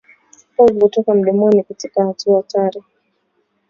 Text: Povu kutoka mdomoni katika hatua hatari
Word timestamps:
Povu 0.55 0.79
kutoka 0.79 1.13
mdomoni 1.13 1.63
katika 1.63 2.05
hatua 2.05 2.37
hatari 2.37 2.83